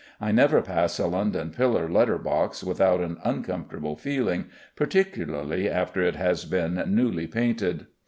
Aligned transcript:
I 0.19 0.31
never 0.31 0.63
pass 0.63 0.97
a 0.97 1.05
London 1.05 1.51
pillar 1.51 1.87
letter 1.87 2.17
box 2.17 2.63
without 2.63 3.01
an 3.01 3.19
uncomfortable 3.23 3.95
feeling, 3.95 4.45
particularly 4.75 5.69
after 5.69 6.01
it 6.01 6.15
has 6.15 6.43
been 6.45 6.81
newly 6.87 7.27
painted. 7.27 7.85